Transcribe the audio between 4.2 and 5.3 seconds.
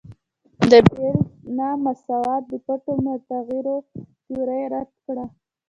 تیوري رد کړه.